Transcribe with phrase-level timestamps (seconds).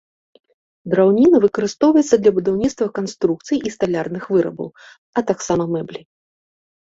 [0.93, 4.69] Драўніна выкарыстоўваецца для будаўніцтва канструкцый і сталярных вырабаў,
[5.17, 6.01] а таксама мэблі.